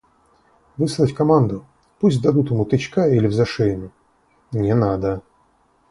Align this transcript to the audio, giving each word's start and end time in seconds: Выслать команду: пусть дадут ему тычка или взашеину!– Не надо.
Выслать 0.77 1.13
команду: 1.13 1.63
пусть 1.99 2.23
дадут 2.23 2.49
ему 2.49 2.65
тычка 2.65 3.07
или 3.07 3.27
взашеину!– 3.27 3.91
Не 4.51 4.73
надо. 4.73 5.21